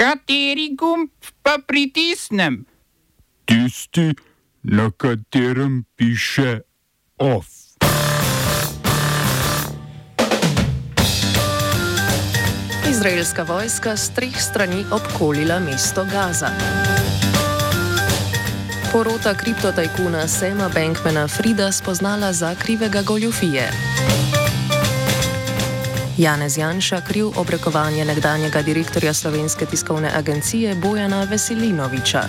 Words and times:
Kateri 0.00 0.72
gumb 0.72 1.10
pa 1.44 1.58
pritisnem? 1.60 2.64
Tisti, 3.44 4.14
na 4.62 4.88
katerem 4.96 5.84
piše 5.96 6.60
OF. 7.18 7.46
Izraelska 12.90 13.42
vojska 13.42 13.96
s 13.96 14.08
treh 14.16 14.40
strani 14.40 14.84
obkolila 14.90 15.60
mesto 15.60 16.04
Gaza. 16.04 16.48
Porota 18.92 19.34
kriptotajkuna 19.34 20.28
Sema 20.28 20.68
Bankmana 20.68 21.28
Frida 21.28 21.72
spoznala 21.72 22.32
za 22.32 22.54
krivega 22.54 23.02
goljofije. 23.02 23.70
Janez 26.20 26.58
Janša 26.58 27.00
kriv 27.00 27.32
obrekovanje 27.40 28.04
nekdanjega 28.04 28.62
direktorja 28.62 29.14
slovenske 29.14 29.66
tiskovne 29.66 30.10
agencije 30.14 30.74
Bojana 30.74 31.24
Veselinoviča. 31.24 32.22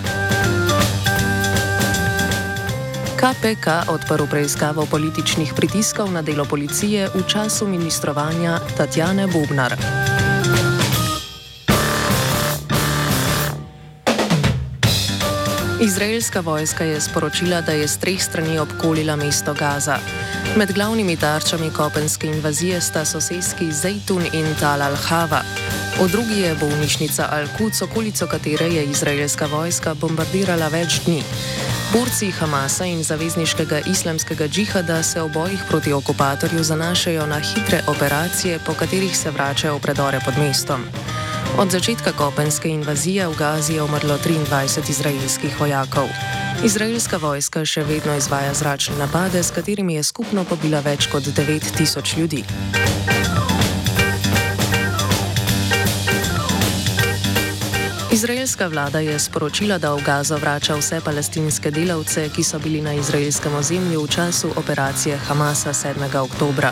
KPK 3.16 3.66
odprl 3.88 4.24
preiskavo 4.30 4.86
političnih 4.90 5.52
pritiskov 5.56 6.12
na 6.12 6.22
delo 6.22 6.44
policije 6.44 7.08
v 7.14 7.22
času 7.28 7.68
ministrovanja 7.68 8.60
Tatjane 8.76 9.26
Bubnar. 9.26 9.76
Izraelska 15.80 16.40
vojska 16.40 16.84
je 16.84 17.00
sporočila, 17.00 17.60
da 17.60 17.72
je 17.72 17.88
z 17.88 17.98
treh 17.98 18.22
strani 18.22 18.58
obkolila 18.58 19.16
mesto 19.16 19.54
Gaza. 19.54 19.98
Med 20.56 20.72
glavnimi 20.72 21.16
tarčami 21.16 21.70
kopenske 21.70 22.26
invazije 22.26 22.80
sta 22.80 23.04
sosedski 23.04 23.72
Zejtun 23.72 24.22
in 24.32 24.46
Tal 24.60 24.80
al-Hava. 24.80 25.40
V 26.00 26.08
drugi 26.12 26.40
je 26.40 26.54
bolnišnica 26.60 27.28
Al-Quds, 27.32 27.84
okolico 27.84 28.26
katere 28.26 28.66
je 28.68 28.84
izraelska 28.84 29.46
vojska 29.46 29.94
bombardirala 29.94 30.68
več 30.68 31.00
dni. 31.06 31.22
Borci 31.92 32.30
Hamasa 32.30 32.84
in 32.84 33.00
zavezniškega 33.02 33.80
islamskega 33.86 34.48
džihada 34.48 35.02
se 35.02 35.22
obojih 35.22 35.64
proti 35.68 35.92
okupatorju 35.92 36.62
zanašajo 36.62 37.26
na 37.26 37.40
hitre 37.40 37.80
operacije, 37.86 38.58
po 38.66 38.74
katerih 38.74 39.16
se 39.16 39.30
vračajo 39.30 39.76
v 39.76 39.80
predore 39.80 40.20
pod 40.24 40.38
mestom. 40.38 40.84
Od 41.58 41.70
začetka 41.70 42.12
kopenske 42.12 42.68
invazije 42.68 43.28
v 43.28 43.36
Gazi 43.36 43.74
je 43.74 43.82
umrlo 43.82 44.16
23 44.24 44.90
izraelskih 44.90 45.60
vojakov. 45.60 46.08
Izraelska 46.64 47.16
vojska 47.16 47.64
še 47.64 47.84
vedno 47.84 48.16
izvaja 48.16 48.54
zračne 48.54 48.96
napade, 48.96 49.42
s 49.42 49.50
katerimi 49.50 49.94
je 49.94 50.02
skupno 50.02 50.44
pobila 50.44 50.80
več 50.80 51.06
kot 51.12 51.22
9000 51.22 52.18
ljudi. 52.18 52.44
Izraelska 58.22 58.66
vlada 58.66 58.98
je 58.98 59.18
sporočila, 59.18 59.78
da 59.78 59.94
v 59.94 60.02
Gazo 60.06 60.36
vrača 60.38 60.76
vse 60.78 61.00
palestinske 61.04 61.70
delavce, 61.74 62.28
ki 62.30 62.44
so 62.46 62.58
bili 62.58 62.78
na 62.80 62.94
izraelskem 62.94 63.54
ozemlju 63.54 64.02
v 64.02 64.08
času 64.08 64.50
operacije 64.56 65.16
Hamasa 65.16 65.72
7. 65.72 66.16
oktobra. 66.16 66.70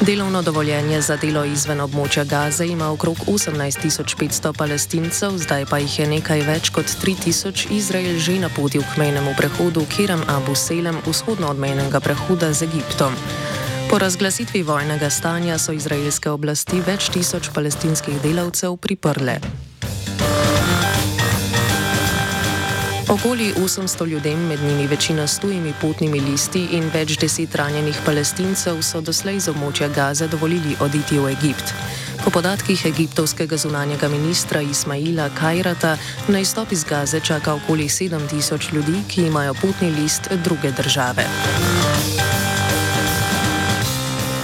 Delovno 0.00 0.42
dovoljenje 0.42 1.00
za 1.00 1.16
delo 1.16 1.44
izven 1.44 1.80
območja 1.80 2.24
Gaze 2.24 2.66
ima 2.66 2.90
okrog 2.90 3.22
18.500 3.26 4.52
palestincev, 4.58 5.38
zdaj 5.38 5.66
pa 5.70 5.78
jih 5.78 5.98
je 5.98 6.06
nekaj 6.06 6.42
več 6.42 6.74
kot 6.74 6.86
3.000 6.86 7.70
Izrael 7.70 8.18
že 8.18 8.40
napotil 8.42 8.82
k 8.82 8.98
mejnemu 8.98 9.38
prehodu 9.38 9.86
Kiram 9.86 10.26
Abu 10.26 10.58
Selem 10.58 10.98
vzhodno 11.06 11.54
od 11.54 11.58
mejnega 11.58 12.00
prehoda 12.00 12.52
z 12.52 12.66
Egiptom. 12.66 13.14
Po 13.90 13.98
razglasitvi 13.98 14.62
vojnega 14.62 15.10
stanja 15.10 15.58
so 15.58 15.72
izraelske 15.72 16.30
oblasti 16.30 16.82
več 16.82 17.14
tisoč 17.14 17.54
palestinskih 17.54 18.22
delavcev 18.22 18.76
priprle. 18.76 19.69
Okoli 23.10 23.54
800 23.54 24.06
ljudem, 24.06 24.46
med 24.46 24.62
njimi 24.62 24.86
večina 24.86 25.26
s 25.26 25.38
tujimi 25.38 25.74
potnimi 25.80 26.20
listi 26.20 26.60
in 26.72 26.84
več 26.94 27.16
deset 27.18 27.54
ranjenih 27.54 27.96
palestincev, 28.06 28.78
so 28.86 29.00
doslej 29.00 29.40
z 29.40 29.50
območja 29.50 29.88
Gaze 29.90 30.28
dovolili 30.30 30.76
oditi 30.80 31.18
v 31.18 31.32
Egipt. 31.32 31.74
Po 32.24 32.30
podatkih 32.30 32.86
egiptovskega 32.86 33.56
zunanjega 33.56 34.08
ministra 34.08 34.62
Ismaila 34.62 35.26
Kajrata 35.34 35.96
na 36.28 36.38
izstop 36.38 36.72
iz 36.72 36.84
Gaze 36.84 37.20
čaka 37.20 37.54
okoli 37.54 37.88
7000 37.88 38.72
ljudi, 38.74 39.02
ki 39.08 39.26
imajo 39.26 39.54
potni 39.54 39.90
list 39.90 40.30
druge 40.44 40.70
države. 40.70 41.26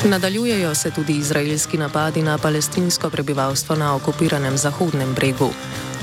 Nadaljujejo 0.04 0.74
se 0.74 0.90
tudi 0.90 1.12
izraelski 1.12 1.78
napadi 1.78 2.22
na 2.22 2.38
palestinsko 2.38 3.10
prebivalstvo 3.10 3.76
na 3.76 3.94
okupiranem 3.94 4.58
Zahodnem 4.58 5.14
bregu. 5.14 5.50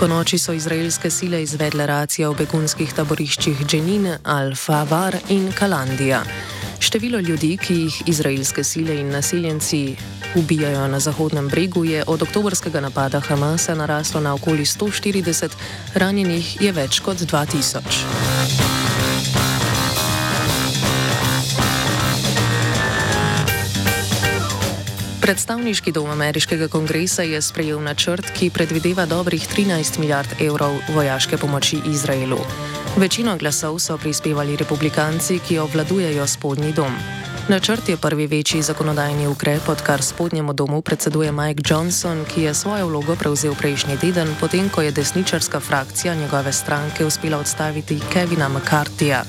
Po 0.03 0.07
noči 0.07 0.35
so 0.37 0.51
izraelske 0.51 1.09
sile 1.09 1.43
izvedle 1.43 1.85
racije 1.87 2.27
v 2.27 2.35
begunskih 2.35 2.89
taboriščih 2.93 3.61
Dženin, 3.63 4.09
Al-Favar 4.23 5.15
in 5.31 5.45
Kalandija. 5.55 6.19
Število 6.79 7.21
ljudi, 7.23 7.53
ki 7.57 7.73
jih 7.73 8.01
izraelske 8.11 8.63
sile 8.63 8.99
in 8.99 9.15
naseljenci 9.15 9.95
ubijajo 10.35 10.87
na 10.87 10.99
Zahodnem 10.99 11.47
bregu, 11.47 11.85
je 11.85 12.03
od 12.07 12.21
oktobrskega 12.21 12.81
napada 12.83 13.19
Hamasa 13.19 13.75
naraslo 13.75 14.19
na 14.19 14.33
okoli 14.33 14.65
140, 14.65 15.55
ranjenih 15.95 16.61
je 16.61 16.71
več 16.71 16.99
kot 16.99 17.17
2000. 17.17 18.62
Predstavniški 25.23 25.91
dom 25.95 26.09
ameriškega 26.11 26.67
kongresa 26.67 27.23
je 27.23 27.39
sprejel 27.41 27.79
načrt, 27.79 28.27
ki 28.35 28.49
predvideva 28.51 29.05
dobrih 29.07 29.47
13 29.47 29.99
milijard 29.99 30.35
evrov 30.43 30.75
vojaške 30.91 31.37
pomoči 31.39 31.79
Izraelu. 31.87 32.41
Večino 32.99 33.37
glasov 33.39 33.79
so 33.79 33.95
prispevali 33.97 34.59
republikanci, 34.59 35.39
ki 35.39 35.63
obvladujejo 35.63 36.27
spodnji 36.27 36.73
dom. 36.75 37.22
Načrt 37.47 37.89
je 37.89 37.97
prvi 37.97 38.27
večji 38.27 38.61
zakonodajni 38.61 39.27
ukrep, 39.27 39.69
odkar 39.69 40.01
spodnjemu 40.01 40.53
domu 40.53 40.81
predseduje 40.81 41.31
Mike 41.31 41.63
Johnson, 41.69 42.25
ki 42.25 42.41
je 42.41 42.53
svojo 42.53 42.87
vlogo 42.87 43.15
prevzel 43.15 43.55
prejšnji 43.55 43.97
teden, 43.97 44.35
potem 44.39 44.69
ko 44.69 44.81
je 44.81 44.91
desničarska 44.91 45.59
frakcija 45.59 46.15
njegove 46.15 46.53
stranke 46.53 47.05
uspela 47.05 47.37
odstaviti 47.37 47.99
Kevina 48.13 48.49
McCarthyja. 48.49 49.23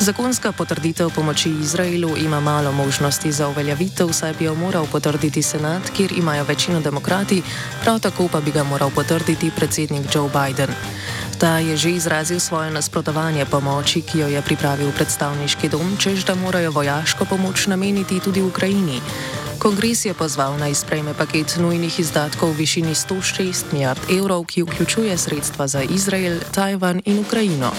Zakonska 0.00 0.52
potrditev 0.52 1.10
pomoči 1.10 1.50
Izraelu 1.50 2.16
ima 2.16 2.40
malo 2.40 2.72
možnosti 2.72 3.32
za 3.32 3.48
uveljavitev, 3.48 4.12
saj 4.12 4.34
bi 4.38 4.44
jo 4.44 4.54
moral 4.54 4.86
potrditi 4.92 5.42
senat, 5.42 5.90
kjer 5.96 6.12
imajo 6.12 6.44
večino 6.44 6.80
demokrati, 6.80 7.42
prav 7.82 8.00
tako 8.00 8.28
pa 8.28 8.40
bi 8.40 8.50
ga 8.50 8.64
moral 8.64 8.90
potrditi 8.90 9.50
predsednik 9.56 10.14
Joe 10.14 10.28
Biden. 10.28 10.70
Ta 11.40 11.56
je 11.56 11.72
že 11.72 11.96
izrazil 11.96 12.36
svoje 12.36 12.68
nasprotovanje 12.68 13.48
pomoči, 13.48 14.04
ki 14.04 14.18
jo 14.20 14.28
je 14.28 14.42
pripravil 14.44 14.92
predstavniški 14.92 15.72
dom, 15.72 15.96
čež 15.96 16.28
da 16.28 16.36
morajo 16.36 16.68
vojaško 16.68 17.24
pomoč 17.24 17.64
nameniti 17.64 18.20
tudi 18.20 18.44
Ukrajini. 18.44 19.00
Kongres 19.56 20.04
je 20.04 20.12
pozval 20.12 20.60
naj 20.60 20.84
sprejme 20.84 21.16
paket 21.16 21.56
nujnih 21.56 21.96
izdatkov 22.00 22.52
v 22.52 22.64
višini 22.64 22.92
106 22.92 23.72
milijard 23.72 24.00
evrov, 24.12 24.44
ki 24.44 24.68
vključuje 24.68 25.16
sredstva 25.16 25.64
za 25.64 25.80
Izrael, 25.80 26.44
Tajvan 26.52 27.00
in 27.08 27.24
Ukrajino. 27.24 27.72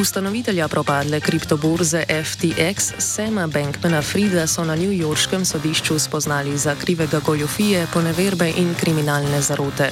Ustanovitelja 0.00 0.68
propadle 0.68 1.20
kriptoborze 1.20 2.04
FTX, 2.24 2.92
Sema 2.98 3.46
Bankmana 3.46 4.02
Frida, 4.02 4.46
so 4.46 4.64
na 4.64 4.76
New 4.76 4.92
Yorškem 4.92 5.44
sodišču 5.44 5.98
spoznali 5.98 6.58
za 6.58 6.74
krivega 6.74 7.20
goljofije, 7.26 7.86
poneverbe 7.92 8.52
in 8.56 8.74
kriminalne 8.74 9.40
zarote. 9.42 9.90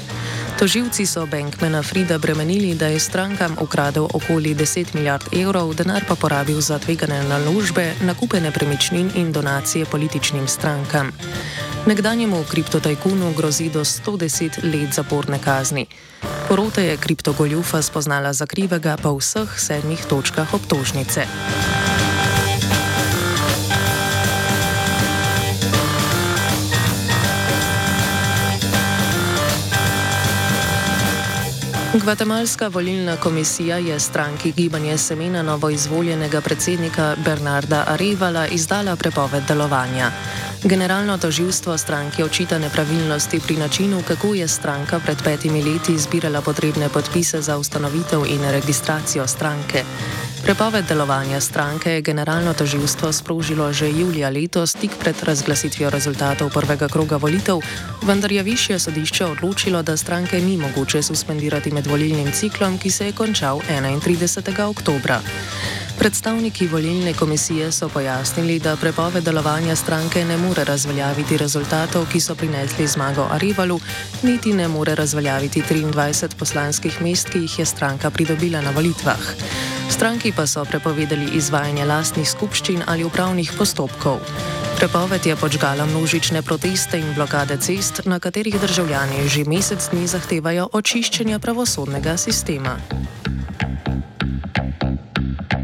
Toživci 0.56 1.04
so 1.06 1.26
Bankmana 1.26 1.82
Frida 1.82 2.18
bremenili, 2.18 2.74
da 2.74 2.86
je 2.86 3.00
strankam 3.00 3.56
ukradel 3.60 4.04
okoli 4.04 4.54
10 4.54 4.94
milijard 4.94 5.24
evrov, 5.32 5.74
denar 5.74 6.04
pa 6.08 6.14
porabil 6.14 6.60
za 6.60 6.78
tvegane 6.78 7.22
naložbe, 7.28 7.92
nakupe 8.00 8.40
nepremičnin 8.40 9.10
in 9.14 9.32
donacije 9.32 9.84
političnim 9.84 10.48
strankam. 10.48 11.12
Nekdanjemu 11.86 12.44
kriptotajkunu 12.50 13.34
grozi 13.36 13.70
do 13.70 13.84
110 13.84 14.64
let 14.64 14.94
zaporne 14.94 15.38
kazni. 15.38 15.86
Porota 16.48 16.80
je 16.80 16.96
kriptogoljufa 16.96 17.82
spoznala 17.82 18.32
za 18.32 18.46
krivega 18.46 18.96
v 19.02 19.16
vseh 19.18 19.60
sedmih 19.60 20.04
točkah 20.08 20.54
obtožnice. 20.54 21.26
Gvatemalska 32.00 32.68
volilna 32.68 33.16
komisija 33.16 33.76
je 33.76 34.00
stranki 34.00 34.52
Gibanje 34.52 34.98
Semena 34.98 35.42
novoizvoljenega 35.42 36.40
predsednika 36.40 37.16
Bernarda 37.24 37.84
Arevala 37.88 38.46
izdala 38.46 38.96
prepoved 38.96 39.42
delovanja. 39.48 40.10
Generalno 40.64 41.18
toživstvo 41.18 41.78
stranke 41.78 42.24
očita 42.24 42.58
nepravilnosti 42.58 43.40
pri 43.46 43.56
načinu, 43.56 44.02
kako 44.08 44.34
je 44.34 44.48
stranka 44.48 45.00
pred 45.00 45.22
petimi 45.24 45.62
leti 45.62 45.98
zbirala 45.98 46.40
potrebne 46.40 46.88
podpise 46.88 47.40
za 47.40 47.58
ustanovitev 47.58 48.26
in 48.26 48.50
registracijo 48.50 49.26
stranke. 49.26 49.84
Prepoved 50.46 50.86
delovanja 50.86 51.40
stranke 51.40 51.90
je 51.90 52.00
generalno 52.00 52.54
toživstvo 52.54 53.12
sprožilo 53.12 53.72
že 53.72 53.90
julija 53.90 54.30
letos, 54.30 54.74
tik 54.78 54.90
pred 55.00 55.22
razglasitvijo 55.22 55.90
rezultatov 55.90 56.52
prvega 56.54 56.88
kroga 56.88 57.16
volitev, 57.16 57.58
vendar 58.02 58.32
je 58.32 58.42
višje 58.42 58.78
sodišče 58.78 59.24
odločilo, 59.24 59.82
da 59.82 59.96
stranke 59.96 60.40
ni 60.40 60.56
mogoče 60.56 61.02
suspendirati 61.02 61.70
med 61.74 61.86
volilnim 61.86 62.32
ciklom, 62.32 62.78
ki 62.78 62.90
se 62.90 63.06
je 63.06 63.12
končal 63.12 63.58
31. 63.58 64.70
oktobra. 64.70 65.20
Predstavniki 65.98 66.66
volilne 66.68 67.14
komisije 67.14 67.72
so 67.72 67.88
pojasnili, 67.88 68.58
da 68.58 68.76
prepoved 68.76 69.24
delovanja 69.24 69.76
stranke 69.76 70.24
ne 70.24 70.36
more 70.36 70.64
razveljaviti 70.64 71.36
rezultatov, 71.36 72.06
ki 72.12 72.20
so 72.20 72.34
prinesli 72.34 72.86
zmago 72.86 73.26
Arivalu, 73.30 73.80
niti 74.22 74.52
ne 74.52 74.68
more 74.68 74.94
razveljaviti 74.94 75.62
23 75.62 76.36
poslanskih 76.38 77.02
mest, 77.02 77.28
ki 77.28 77.38
jih 77.38 77.58
je 77.58 77.66
stranka 77.66 78.10
pridobila 78.10 78.60
na 78.60 78.70
volitvah. 78.70 79.20
Stranki 79.90 80.32
pa 80.36 80.46
so 80.46 80.64
prepovedali 80.64 81.30
izvajanje 81.34 81.84
lastnih 81.84 82.28
skupščin 82.28 82.82
ali 82.86 83.04
upravnih 83.04 83.52
postopkov. 83.58 84.20
Prepoved 84.76 85.26
je 85.26 85.36
počgala 85.36 85.86
množične 85.86 86.42
proteste 86.42 86.98
in 86.98 87.14
blokade 87.14 87.56
cest, 87.56 88.04
na 88.04 88.20
katerih 88.20 88.60
državljani 88.60 89.28
že 89.28 89.44
mesec 89.44 89.88
dni 89.90 90.06
zahtevajo 90.06 90.68
očiščenje 90.72 91.38
pravosodnega 91.38 92.16
sistema 92.16 92.76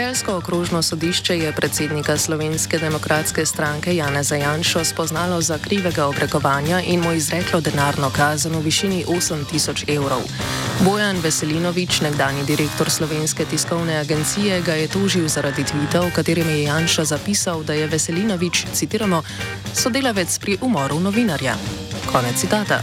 Celsko 0.00 0.36
okrožno 0.36 0.82
sodišče 0.82 1.38
je 1.38 1.52
predsednika 1.52 2.16
Slovenske 2.16 2.78
demokratske 2.78 3.46
stranke 3.46 3.96
Jana 3.96 4.22
Zajanšo 4.22 4.84
spoznalo 4.84 5.40
za 5.40 5.58
krivega 5.58 6.06
obrekovanja 6.06 6.80
in 6.80 7.00
mu 7.00 7.12
izreklo 7.12 7.60
denarno 7.60 8.10
kazen 8.10 8.56
v 8.56 8.62
višini 8.64 9.04
8000 9.04 9.96
evrov. 9.96 10.22
Bojan 10.84 11.20
Veselinovič, 11.20 12.00
nekdani 12.00 12.46
direktor 12.46 12.90
Slovenske 12.90 13.44
tiskovne 13.44 14.00
agencije, 14.00 14.62
ga 14.62 14.72
je 14.72 14.88
tožil 14.88 15.28
zaradi 15.28 15.64
tvita, 15.64 16.00
v 16.00 16.10
katerem 16.16 16.48
je 16.48 16.62
Janša 16.62 17.04
zapisal, 17.04 17.62
da 17.62 17.72
je 17.72 17.86
Veselinovič, 17.86 18.66
citiramo, 18.72 19.22
sodelavec 19.74 20.38
pri 20.38 20.56
umoru 20.60 21.00
novinarja. 21.00 21.89
Konec 22.12 22.36
citata. 22.36 22.82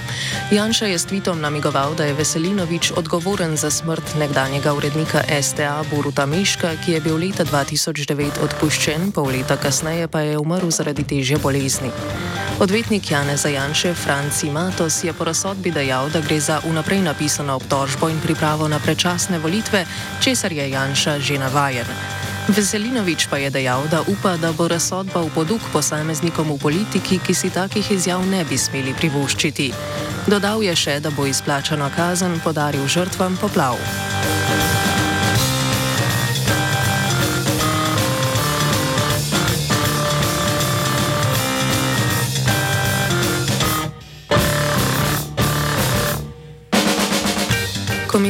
Janša 0.51 0.85
je 0.85 0.99
s 0.99 1.05
tvitom 1.05 1.41
namigoval, 1.41 1.95
da 1.95 2.05
je 2.07 2.13
Veselinovič 2.13 2.91
odgovoren 2.95 3.57
za 3.57 3.71
smrt 3.71 4.15
nekdanjega 4.19 4.73
urednika 4.73 5.19
STA 5.41 5.83
Boruta 5.91 6.25
Miška, 6.25 6.71
ki 6.85 6.91
je 6.91 7.01
bil 7.01 7.19
leta 7.19 7.43
2009 7.43 8.39
odpuščen, 8.43 9.11
pol 9.11 9.27
leta 9.35 9.57
kasneje 9.59 10.07
pa 10.07 10.23
je 10.23 10.37
umrl 10.39 10.71
zaradi 10.71 11.03
težje 11.03 11.37
bolezni. 11.43 11.91
Odvetnik 12.59 13.11
Janeza 13.11 13.49
Janše, 13.49 13.93
Franci 13.93 14.49
Matos, 14.49 15.03
je 15.03 15.13
po 15.13 15.27
razsodbi 15.27 15.71
dejal, 15.71 16.07
da 16.09 16.23
gre 16.23 16.39
za 16.39 16.61
unaprej 16.63 17.03
napisano 17.03 17.59
obtožbo 17.59 18.09
in 18.09 18.23
pripravo 18.23 18.67
na 18.67 18.79
prečasne 18.79 19.39
volitve, 19.39 19.85
česar 20.23 20.51
je 20.51 20.71
Janša 20.71 21.19
že 21.19 21.35
navajen. 21.37 22.16
Veselinovič 22.47 23.27
pa 23.27 23.37
je 23.43 23.51
dejal, 23.51 23.83
da 23.91 23.99
upa, 24.07 24.39
da 24.39 24.55
bo 24.55 24.71
razsodba 24.71 25.19
v 25.19 25.29
poduk 25.35 25.59
posameznikom 25.75 26.55
v 26.55 26.57
politiki, 26.63 27.19
ki 27.19 27.33
si 27.35 27.51
takih 27.51 27.83
izjav 27.91 28.23
ne 28.23 28.47
bi 28.47 28.55
smeli 28.55 28.95
privoščiti. 28.95 29.75
Dodal 30.31 30.63
je 30.63 30.71
še, 30.71 30.99
da 31.03 31.11
bo 31.11 31.27
izplačano 31.27 31.91
kazen 31.91 32.39
podaril 32.39 32.87
žrtvam 32.87 33.35
poplav. 33.35 33.75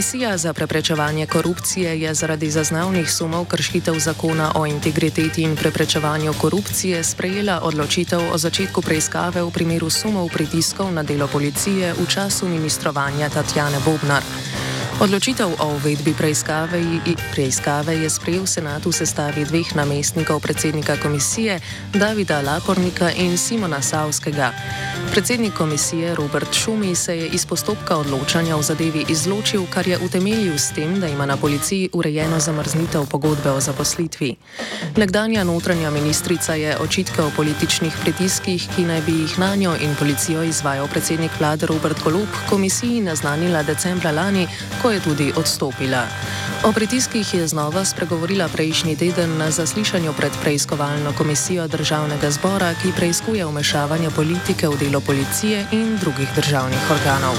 Komisija 0.08 0.38
za 0.38 0.54
preprečevanje 0.54 1.26
korupcije 1.26 2.02
je 2.02 2.14
zaradi 2.14 2.50
zaznavnih 2.50 3.12
sumov 3.12 3.46
kršitev 3.46 4.00
zakona 4.00 4.52
o 4.56 4.66
integriteti 4.66 5.42
in 5.42 5.56
preprečevanju 5.56 6.34
korupcije 6.42 7.04
sprejela 7.04 7.60
odločitev 7.64 8.20
o 8.34 8.38
začetku 8.38 8.82
preiskave 8.82 9.44
v 9.44 9.52
primeru 9.52 9.90
sumov 9.90 10.30
pritiskov 10.30 10.94
na 10.94 11.04
delo 11.04 11.28
policije 11.28 11.94
v 11.94 12.08
času 12.08 12.48
ministrovanja 12.48 13.30
Tatjane 13.30 13.80
Bobnar. 13.86 14.24
Odločitev 14.98 15.62
o 15.62 15.78
uvedbi 15.78 16.10
preiskave, 16.18 16.82
preiskave 17.30 18.02
je 18.02 18.10
sprejel 18.10 18.50
senat 18.50 18.82
v 18.82 18.90
sestavi 18.90 19.46
dveh 19.46 19.78
namestnikov 19.78 20.42
predsednika 20.42 20.98
komisije, 20.98 21.62
Davida 21.94 22.42
Lapornika 22.42 23.14
in 23.14 23.38
Simona 23.38 23.78
Savskega. 23.78 24.50
Predsednik 25.12 25.54
komisije 25.54 26.16
Robert 26.16 26.54
Šumi 26.54 26.96
se 26.96 27.18
je 27.18 27.28
iz 27.28 27.46
postopka 27.46 27.98
odločanja 27.98 28.56
v 28.58 28.62
zadevi 28.62 29.06
izločil, 29.10 29.70
kar 29.70 29.88
je 29.88 30.00
utemeljil 30.02 30.58
s 30.58 30.74
tem, 30.74 31.00
da 31.00 31.08
ima 31.08 31.26
na 31.26 31.38
policiji 31.38 31.90
urejeno 31.94 32.40
zamrznitev 32.40 33.06
pogodbe 33.06 33.52
o 33.52 33.62
zaposlitvi. 33.62 34.36
Nekdanja 34.98 35.44
notranja 35.44 35.92
ministrica 35.92 36.54
je 36.54 36.78
očitke 36.78 37.22
o 37.22 37.32
političnih 37.36 37.94
pritiskih, 38.02 38.68
ki 38.76 38.82
naj 38.82 39.02
bi 39.02 39.12
jih 39.22 39.40
na 39.40 39.56
njo 39.56 39.76
in 39.82 39.96
policijo 39.96 40.44
izvajal 40.44 40.88
predsednik 40.88 41.32
vlade 41.40 41.66
Robert 41.66 42.04
Golub, 42.04 42.30
komisiji 42.50 43.02
naznanila 43.02 43.64
decembra 43.64 44.12
lani, 44.12 44.48
ko 44.82 44.87
je 44.92 45.00
tudi 45.00 45.34
odstopila. 45.36 46.08
O 46.64 46.72
pritiskih 46.72 47.34
je 47.34 47.48
znova 47.48 47.86
spregovorila 47.86 48.48
prejšnji 48.48 48.96
teden 48.96 49.38
na 49.38 49.52
zaslišanju 49.52 50.14
pred 50.14 50.32
preiskovalno 50.42 51.14
komisijo 51.18 51.68
državnega 51.68 52.32
zbora, 52.32 52.74
ki 52.82 52.96
preiskuje 52.96 53.46
umešavanje 53.46 54.10
politike 54.10 54.68
v 54.68 54.78
delo 54.80 55.02
policije 55.02 55.66
in 55.72 55.98
drugih 55.98 56.28
državnih 56.36 56.92
organov. 56.92 57.36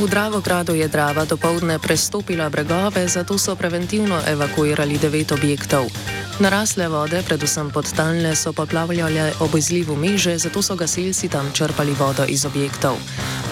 V 0.00 0.08
Dravogradu 0.08 0.72
je 0.72 0.88
Drava 0.88 1.28
dopoledne 1.28 1.76
prestopila 1.76 2.48
bregove, 2.48 3.04
zato 3.04 3.36
so 3.36 3.52
preventivno 3.52 4.16
evakuirali 4.24 4.96
devet 4.96 5.32
objektov. 5.32 5.92
Narasle 6.40 6.88
vode, 6.88 7.20
predvsem 7.20 7.68
podtalne, 7.70 8.32
so 8.36 8.52
poplavljale 8.56 9.32
ob 9.44 9.54
izlivu 9.58 9.96
meže, 9.96 10.38
zato 10.38 10.62
so 10.62 10.76
gasilci 10.76 11.28
tam 11.28 11.52
črpali 11.52 11.92
vodo 11.92 12.24
iz 12.28 12.44
objektov. 12.44 12.96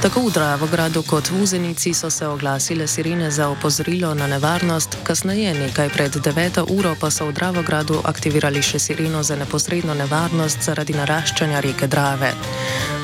Tako 0.02 0.20
v 0.20 0.32
Dravogradu 0.32 1.02
kot 1.02 1.28
v 1.30 1.42
Uzenici 1.42 1.92
so 1.94 2.10
se 2.10 2.26
oglasile 2.26 2.86
sirene 2.86 3.30
za 3.30 3.48
opozorilo 3.48 4.14
na 4.14 4.26
nevarnost, 4.26 4.96
kasneje, 5.04 5.54
nekaj 5.54 5.88
pred 5.90 6.16
9. 6.16 6.64
uro, 6.78 6.94
pa 7.00 7.10
so 7.10 7.26
v 7.28 7.36
Dravogradu 7.36 8.00
aktivirali 8.04 8.62
še 8.62 8.78
sireno 8.78 9.22
za 9.22 9.36
neposredno 9.36 9.94
nevarnost 9.94 10.62
zaradi 10.62 10.96
naraščanja 10.96 11.60
reke 11.60 11.86
Drave. 11.86 12.32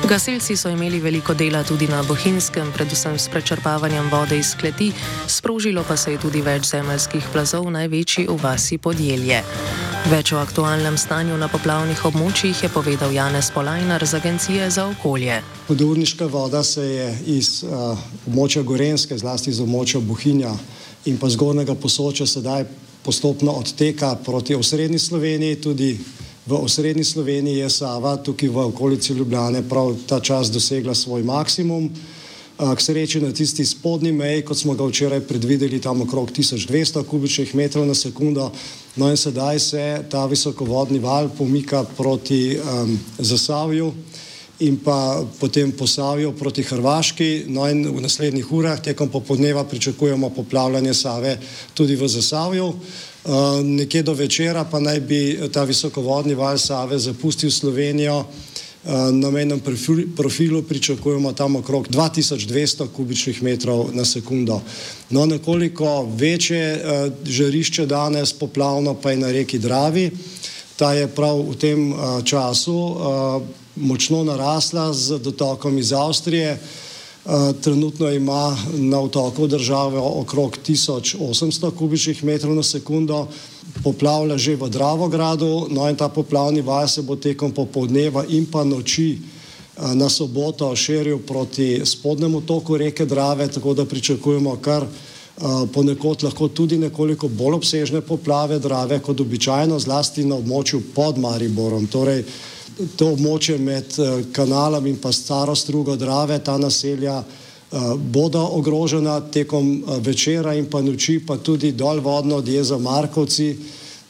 Gasilci 0.09 0.57
so 0.57 0.69
imeli 0.69 0.99
veliko 0.99 1.33
dela 1.33 1.63
tudi 1.63 1.87
na 1.87 2.01
Bohinskem, 2.03 2.71
predvsem 2.73 3.19
s 3.19 3.29
prečrpavanjem 3.29 4.09
vode 4.09 4.39
iz 4.39 4.55
kleti, 4.55 4.93
sprožilo 5.27 5.83
pa 5.83 5.97
se 5.97 6.11
je 6.11 6.17
tudi 6.17 6.41
več 6.41 6.73
zemeljskih 6.73 7.27
plazov, 7.33 7.69
največji 7.69 8.27
v 8.31 8.39
vasi 8.41 8.77
podjelje. 8.77 9.43
Več 10.05 10.35
o 10.35 10.37
aktualnem 10.37 10.99
stanju 11.01 11.33
na 11.41 11.47
poplavnih 11.49 11.97
območjih 12.05 12.59
je 12.61 12.67
povedal 12.69 13.09
Janez 13.09 13.47
Polajnar 13.49 14.03
z 14.05 14.19
Agencije 14.19 14.67
za 14.69 14.83
okolje. 14.85 15.39
Hudourniška 15.65 16.27
voda 16.29 16.61
se 16.63 16.83
je 16.85 17.07
iz 17.33 17.63
uh, 17.65 17.97
območja 18.29 18.61
Gorenske, 18.61 19.17
zlasti 19.17 19.49
iz 19.49 19.63
območja 19.63 20.03
Bohinja 20.05 20.51
in 21.09 21.17
pa 21.17 21.25
zgornjega 21.33 21.73
posočja 21.73 22.29
sedaj 22.29 22.67
postopno 23.01 23.57
odteka 23.57 24.11
proti 24.21 24.53
osrednji 24.53 25.01
Sloveniji, 25.01 25.57
tudi 25.65 25.89
v 26.45 26.53
osrednji 26.53 27.03
Sloveniji 27.03 27.63
je 27.63 27.73
Sava, 27.73 28.13
tukaj 28.21 28.53
v 28.53 28.69
okolici 28.69 29.17
Ljubljane, 29.17 29.65
prav 29.65 29.95
ta 30.05 30.21
čas 30.21 30.53
dosegla 30.53 30.93
svoj 30.93 31.25
maksimum. 31.25 31.89
K 32.55 32.79
sreči 32.79 33.19
na 33.19 33.33
tisti 33.35 33.65
spodnji 33.65 34.13
meji, 34.15 34.45
kot 34.45 34.57
smo 34.57 34.77
ga 34.77 34.85
včeraj 34.85 35.25
predvideli, 35.27 35.81
tam 35.81 36.05
okrog 36.05 36.29
1200 36.31 37.03
kubičnih 37.03 37.55
metrov 37.55 37.89
na 37.89 37.97
sekundo, 37.97 38.51
no 38.95 39.09
in 39.09 39.17
sedaj 39.17 39.59
se 39.59 40.03
ta 40.09 40.25
visokovodni 40.25 40.99
val 40.99 41.29
pomika 41.37 41.83
proti 41.97 42.57
um, 42.57 42.99
Zasavju 43.17 43.93
in 44.59 44.77
pa 44.79 45.25
potem 45.39 45.71
posavju 45.71 46.31
proti 46.31 46.63
Hrvaški. 46.63 47.45
No 47.47 47.67
in 47.69 47.83
v 47.91 48.01
naslednjih 48.01 48.51
urah 48.51 48.79
tekom 48.79 49.09
popodneva 49.09 49.63
pričakujemo 49.63 50.29
poplavljanje 50.29 50.93
Save 50.93 51.37
tudi 51.73 51.95
v 51.95 52.07
Zasavju. 52.07 52.65
Uh, 52.65 53.33
nekje 53.63 54.03
do 54.03 54.13
večera 54.13 54.63
pa 54.63 54.79
naj 54.79 54.99
bi 54.99 55.39
ta 55.51 55.63
visokovodni 55.63 56.33
val 56.33 56.57
Save 56.57 56.99
zapustil 56.99 57.51
Slovenijo. 57.51 58.25
Uh, 58.85 58.91
na 59.11 59.31
menjem 59.31 59.61
profilu 60.15 60.61
pričakujemo 60.63 61.33
tam 61.33 61.55
okrog 61.55 61.87
2200 61.87 62.87
kubičnih 62.87 63.43
metrov 63.43 63.89
na 63.93 64.05
sekundo. 64.05 64.61
No, 65.09 65.25
nekoliko 65.25 66.09
večje 66.15 66.73
uh, 66.75 67.13
žarišče 67.25 67.85
danes 67.85 68.33
poplavno 68.33 68.93
pa 68.93 69.11
je 69.11 69.17
na 69.17 69.31
reki 69.31 69.59
Dravi. 69.59 70.11
Ta 70.75 70.93
je 70.93 71.07
prav 71.07 71.41
v 71.49 71.55
tem 71.55 71.93
uh, 71.93 72.23
času 72.23 72.95
močno 73.75 74.23
narasla 74.23 74.93
z 74.93 75.17
dotokom 75.19 75.77
iz 75.77 75.93
Avstrije. 75.93 76.59
Trenutno 77.61 78.11
ima 78.11 78.57
na 78.73 78.99
otoku 78.99 79.47
države 79.47 79.97
okrog 79.97 80.57
1800 80.67 81.71
kubičnih 81.71 82.23
metrov 82.23 82.55
na 82.55 82.63
sekundo, 82.63 83.27
poplavlja 83.83 84.37
že 84.37 84.55
v 84.55 84.69
Dravogradu, 84.69 85.67
no 85.69 85.89
in 85.89 85.95
ta 85.95 86.09
poplavni 86.09 86.61
val 86.61 86.87
se 86.87 87.01
bo 87.01 87.15
tekom 87.15 87.51
popoldneva 87.51 88.25
in 88.29 88.45
pa 88.45 88.63
noči 88.63 89.19
uh, 89.19 89.93
na 89.93 90.09
soboto 90.09 90.75
širil 90.75 91.19
proti 91.19 91.81
spodnemu 91.85 92.41
toku 92.41 92.77
reke 92.77 93.05
Drave, 93.05 93.47
tako 93.47 93.73
da 93.73 93.85
pričakujemo 93.85 94.57
kar 94.61 94.83
uh, 94.83 95.67
ponekod 95.73 96.23
lahko 96.23 96.47
tudi 96.47 96.77
nekoliko 96.77 97.27
bolj 97.27 97.53
obsežne 97.53 98.01
poplave 98.01 98.59
Drave 98.59 98.99
kot 98.99 99.19
običajno, 99.19 99.79
zlasti 99.79 100.25
na 100.25 100.35
območju 100.35 100.81
pod 100.95 101.17
Mariborom. 101.17 101.87
Torej, 101.87 102.23
to 102.95 103.11
območje 103.15 103.57
med 103.57 103.99
uh, 103.99 104.21
kanalom 104.31 104.87
in 104.87 104.97
pa 104.97 105.11
staro 105.11 105.55
strugo 105.55 105.95
Drave, 105.95 106.39
ta 106.39 106.57
naselja 106.57 107.23
bodo 107.97 108.39
ogrožena 108.51 109.19
tekom 109.21 109.83
uh, 109.83 109.97
večera 109.99 110.53
in 110.55 110.69
pa 110.69 110.81
noči, 110.81 111.19
pa 111.19 111.37
tudi 111.37 111.71
dol 111.71 111.99
vodno 111.99 112.35
od 112.35 112.47
jeza 112.47 112.77
Markovci 112.77 113.55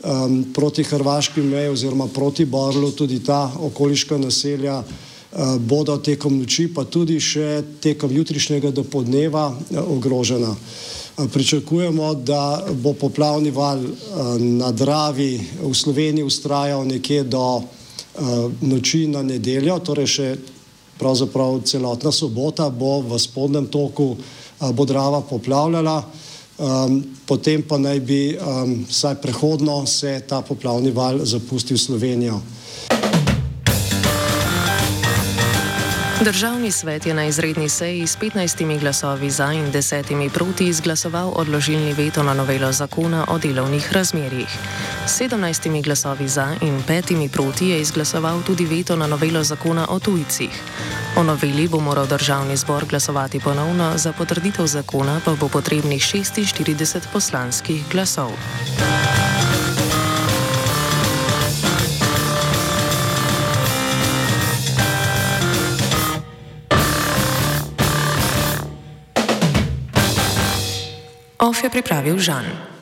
um, 0.04 0.46
proti 0.54 0.84
Hrvaški 0.84 1.42
meji 1.42 1.70
oziroma 1.70 2.08
proti 2.08 2.46
Borlu, 2.46 2.92
tudi 2.92 3.24
ta 3.24 3.52
okoliška 3.60 4.18
naselja 4.18 4.84
uh, 4.84 5.58
bodo 5.58 5.98
tekom 5.98 6.38
noči, 6.40 6.68
pa 6.74 6.86
tudi 6.86 7.20
še 7.20 7.64
tekom 7.82 8.12
jutrišnjega 8.12 8.72
dopodneva 8.72 9.50
uh, 9.50 9.80
ogrožena. 9.98 10.56
Pričakujemo, 11.16 12.14
da 12.14 12.66
bo 12.84 12.92
poplavni 12.94 13.52
val 13.52 13.80
na 14.36 14.72
Dravi 14.72 15.40
v 15.64 15.72
Sloveniji 15.74 16.28
ustrajal 16.28 16.84
nekje 16.84 17.24
do 17.24 17.46
uh, 17.56 17.64
noči 18.62 19.08
na 19.08 19.24
nedeljo, 19.24 19.80
torej 19.80 20.08
še 20.12 20.28
pravzaprav 21.00 21.62
celotna 21.66 22.12
sobota 22.12 22.70
bo 22.70 23.02
v 23.02 23.20
spodnjem 23.20 23.68
toku 23.68 24.16
uh, 24.16 24.72
Bodrava 24.72 25.22
poplavljala, 25.22 26.04
um, 26.58 27.04
potem 27.26 27.64
pa 27.64 27.78
naj 27.78 28.00
bi 28.00 28.38
um, 28.38 28.86
vsaj 28.90 29.16
prehodno 29.22 29.86
se 29.86 30.22
ta 30.28 30.42
poplavni 30.42 30.92
val 30.92 31.20
zapustil 31.26 31.78
Slovenijo. 31.78 32.42
Državni 36.22 36.72
svet 36.72 37.06
je 37.06 37.14
na 37.14 37.26
izredni 37.26 37.70
seji 37.70 38.08
s 38.08 38.18
15 38.18 38.80
glasovi 38.80 39.30
za 39.30 39.54
in 39.54 39.72
10 39.72 40.30
proti 40.30 40.68
izglasoval 40.68 41.34
odložilni 41.36 41.94
veto 41.94 42.24
na 42.24 42.34
novelo 42.34 42.72
zakona 42.72 43.26
o 43.30 43.38
delovnih 43.38 43.94
razmerjih. 43.94 44.50
S 45.06 45.22
17 45.22 45.84
glasovi 45.84 46.28
za 46.28 46.56
in 46.62 46.84
5 46.88 47.30
proti 47.30 47.70
je 47.70 47.82
izglasoval 47.82 48.42
tudi 48.44 48.66
veto 48.66 48.96
na 48.96 49.08
novelo 49.08 49.44
zakona 49.44 49.86
o 49.90 50.00
tujcih. 50.00 50.50
O 51.18 51.24
noveli 51.24 51.68
bo 51.68 51.80
moral 51.80 52.08
državni 52.08 52.58
zbor 52.58 52.86
glasovati 52.86 53.40
ponovno, 53.40 53.98
za 53.98 54.14
potrditev 54.14 54.66
zakona 54.66 55.22
pa 55.26 55.36
bo 55.36 55.48
potrebnih 55.48 56.02
46 56.02 57.00
poslanskih 57.14 57.84
glasov. 57.92 58.32
Of 71.40 71.64
je 71.64 71.70
pripravil 71.70 72.18
Žan. 72.18 72.75